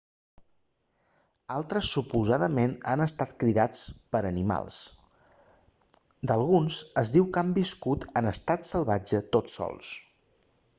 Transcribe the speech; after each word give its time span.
altres 1.55 1.89
suposadament 1.97 2.73
han 2.93 3.05
estat 3.05 3.35
criats 3.43 3.83
per 4.15 4.23
animals 4.31 4.81
d'alguns 6.31 6.81
es 7.05 7.15
diu 7.19 7.31
que 7.37 7.45
han 7.45 7.55
viscut 7.61 8.11
en 8.23 8.35
estat 8.35 8.69
salvatge 8.73 9.25
tots 9.37 9.61
sols 9.63 9.97